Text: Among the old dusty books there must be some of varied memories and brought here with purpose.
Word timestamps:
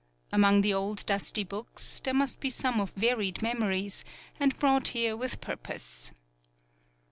Among 0.31 0.61
the 0.61 0.73
old 0.73 1.05
dusty 1.05 1.43
books 1.43 1.99
there 1.99 2.15
must 2.15 2.39
be 2.39 2.49
some 2.49 2.79
of 2.79 2.89
varied 2.93 3.43
memories 3.43 4.03
and 4.39 4.57
brought 4.57 4.87
here 4.97 5.15
with 5.15 5.39
purpose. 5.41 6.11